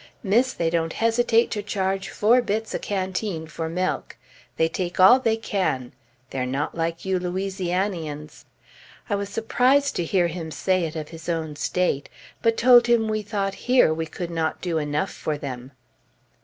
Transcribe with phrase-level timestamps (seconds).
[0.23, 4.17] Miss, they don't hesitate to charge four bits a canteen for milk.
[4.57, 5.91] They take all they can.
[6.31, 8.45] They are not like you Louisianians."
[9.11, 12.09] I was surprised to hear him say it of his own State,
[12.41, 15.71] but told him we thought here we could not do enough for them.